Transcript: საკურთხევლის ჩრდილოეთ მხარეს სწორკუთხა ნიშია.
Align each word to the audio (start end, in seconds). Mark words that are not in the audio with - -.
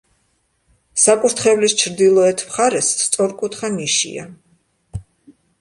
საკურთხევლის 1.01 1.75
ჩრდილოეთ 1.83 2.43
მხარეს 2.47 2.91
სწორკუთხა 3.05 3.73
ნიშია. 3.77 4.29